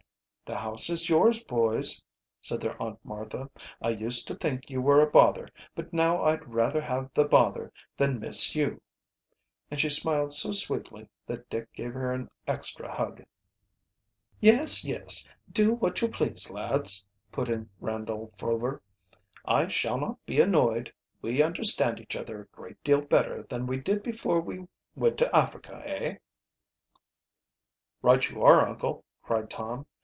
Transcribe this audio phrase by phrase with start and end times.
[0.43, 2.03] "The house is yours, boys,"
[2.41, 3.49] said their Aunt Martha.
[3.81, 7.71] "I used to think you were a bother, but now I'd rather have the bother
[7.95, 8.81] than miss you,"
[9.69, 13.23] and she smiled so sweetly that Dick gave her an extra hug.
[14.41, 18.81] "Yes, yes, do what you please, lads," put in Randolph Rover.
[19.45, 20.91] "I shall not be annoyed.
[21.21, 25.33] We understand each other a great deal better than we did before we went to
[25.33, 26.17] Africa, eh?"
[28.01, 29.85] "Right you are, uncle!" cried Tom.